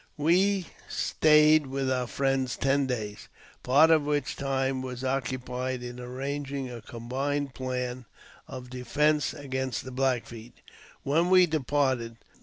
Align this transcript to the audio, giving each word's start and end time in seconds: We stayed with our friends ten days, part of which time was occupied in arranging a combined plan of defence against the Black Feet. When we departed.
We 0.17 0.65
stayed 0.89 1.67
with 1.67 1.91
our 1.91 2.07
friends 2.07 2.57
ten 2.57 2.87
days, 2.87 3.27
part 3.61 3.91
of 3.91 4.01
which 4.01 4.35
time 4.35 4.81
was 4.81 5.03
occupied 5.03 5.83
in 5.83 5.99
arranging 5.99 6.71
a 6.71 6.81
combined 6.81 7.53
plan 7.53 8.05
of 8.47 8.71
defence 8.71 9.31
against 9.35 9.85
the 9.85 9.91
Black 9.91 10.25
Feet. 10.25 10.59
When 11.03 11.29
we 11.29 11.45
departed. 11.45 12.17